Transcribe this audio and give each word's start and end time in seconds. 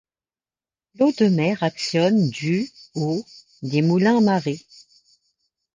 L'eau 0.95 1.11
de 1.19 1.27
mer 1.27 1.61
actionne 1.61 2.31
du 2.31 2.67
au 2.95 3.23
des 3.61 3.83
moulins 3.83 4.17
à 4.17 4.21
marée. 4.21 4.65